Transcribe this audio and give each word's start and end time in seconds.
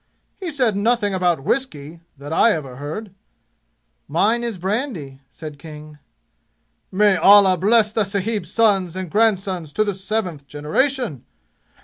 "He 0.35 0.49
said 0.49 0.75
nothing 0.75 1.13
about 1.13 1.43
whiskey, 1.43 2.01
that 2.17 2.33
I 2.33 2.53
ever 2.53 2.77
heard!" 2.77 3.13
"Mine 4.07 4.43
is 4.43 4.57
brandy," 4.57 5.21
said 5.29 5.59
King. 5.59 5.99
"May 6.91 7.17
Allah 7.17 7.55
bless 7.55 7.91
the 7.91 8.03
sahib's 8.03 8.51
sons 8.51 8.95
and 8.95 9.11
grandsons 9.11 9.71
to 9.73 9.83
the 9.83 9.93
seventh 9.93 10.47
generation! 10.47 11.23